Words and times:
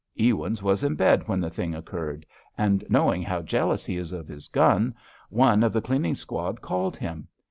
Ewins 0.19 0.63
was 0.63 0.83
in 0.83 0.95
bed 0.95 1.27
when 1.27 1.39
the 1.41 1.49
thing 1.51 1.75
occurred, 1.75 2.25
and, 2.57 2.83
knowing 2.89 3.21
how 3.21 3.43
jealous 3.43 3.85
he 3.85 3.97
is 3.97 4.11
of 4.11 4.27
his 4.27 4.47
gun, 4.47 4.95
one 5.29 5.61
of 5.61 5.73
the 5.73 5.79
cleaning 5.81 6.15
squad 6.15 6.59
called 6.59 6.97
him. 6.97 7.27